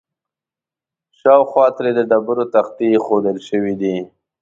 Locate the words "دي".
3.81-3.95